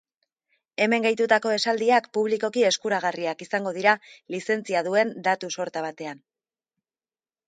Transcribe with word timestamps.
Hemen 0.83 1.03
gehitutako 1.05 1.51
esaldiak 1.57 2.07
publikoki 2.17 2.65
eskuragarriak 2.69 3.43
izango 3.47 3.73
dira 3.75 3.93
lizentzia 4.37 4.81
duen 4.89 5.13
datu-sorta 5.29 5.85
batean. 5.87 6.23